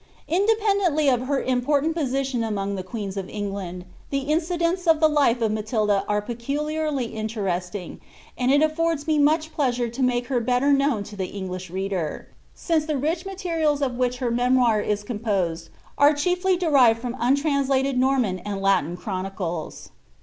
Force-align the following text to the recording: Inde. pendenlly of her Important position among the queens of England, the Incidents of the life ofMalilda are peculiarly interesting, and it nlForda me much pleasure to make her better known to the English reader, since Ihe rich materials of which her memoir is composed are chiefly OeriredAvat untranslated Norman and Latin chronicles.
Inde. 0.27 0.49
pendenlly 0.59 1.09
of 1.13 1.27
her 1.27 1.39
Important 1.39 1.93
position 1.95 2.43
among 2.43 2.73
the 2.73 2.81
queens 2.81 3.17
of 3.17 3.29
England, 3.29 3.85
the 4.09 4.21
Incidents 4.33 4.87
of 4.87 4.99
the 4.99 5.07
life 5.07 5.41
ofMalilda 5.41 6.05
are 6.07 6.23
peculiarly 6.23 7.05
interesting, 7.13 8.01
and 8.35 8.51
it 8.51 8.61
nlForda 8.61 9.05
me 9.05 9.19
much 9.19 9.53
pleasure 9.53 9.89
to 9.89 10.01
make 10.01 10.25
her 10.25 10.39
better 10.39 10.73
known 10.73 11.03
to 11.03 11.15
the 11.15 11.27
English 11.27 11.69
reader, 11.69 12.27
since 12.55 12.89
Ihe 12.89 12.99
rich 12.99 13.27
materials 13.27 13.83
of 13.83 13.95
which 13.99 14.17
her 14.17 14.31
memoir 14.31 14.81
is 14.81 15.03
composed 15.03 15.69
are 15.99 16.15
chiefly 16.15 16.57
OeriredAvat 16.57 17.15
untranslated 17.19 17.95
Norman 17.95 18.39
and 18.39 18.59
Latin 18.59 18.97
chronicles. 18.97 19.91